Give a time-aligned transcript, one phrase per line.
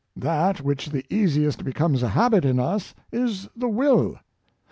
[0.17, 4.17] That which the easiest becomes a habit in us is the will.